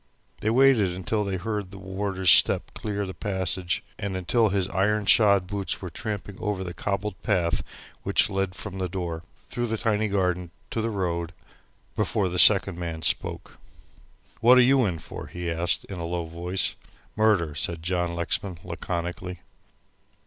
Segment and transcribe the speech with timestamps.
[0.39, 5.05] They waited until they heard the warder's step clear the passage, and until his iron
[5.05, 7.61] shod boots were tramping over the cobbled path
[8.01, 11.33] which led from the door, through the tiny garden to the road,
[11.95, 13.59] before the second man spoke.
[14.39, 16.75] "What are you in for?" he asked, in a low voice.
[17.15, 19.41] "Murder," said John Lexman, laconically.